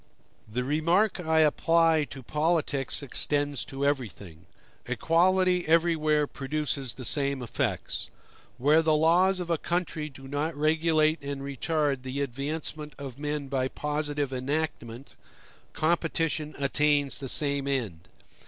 The 0.51 0.63
remark 0.63 1.19
I 1.19 1.41
apply 1.41 2.05
to 2.05 2.23
politics 2.23 3.03
extends 3.03 3.63
to 3.65 3.85
everything; 3.85 4.47
equality 4.87 5.67
everywhere 5.67 6.25
produces 6.25 6.95
the 6.95 7.05
same 7.05 7.43
effects; 7.43 8.09
where 8.57 8.81
the 8.81 8.95
laws 8.95 9.39
of 9.39 9.51
a 9.51 9.59
country 9.59 10.09
do 10.09 10.27
not 10.27 10.55
regulate 10.57 11.21
and 11.21 11.41
retard 11.43 12.01
the 12.01 12.21
advancement 12.21 12.95
of 12.97 13.19
men 13.19 13.47
by 13.47 13.67
positive 13.67 14.33
enactment, 14.33 15.13
competition 15.73 16.55
attains 16.57 17.19
the 17.19 17.29
same 17.29 17.67
end. 17.67 18.07